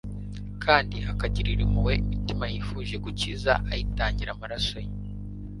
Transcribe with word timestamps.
kandi 0.63 0.97
akagirira 1.11 1.61
impuhwe 1.65 1.93
imitima 2.03 2.45
yifuje 2.53 2.95
gukiza 3.05 3.53
ayitangira 3.71 4.29
amaraso 4.35 4.75
ye: 4.85 4.91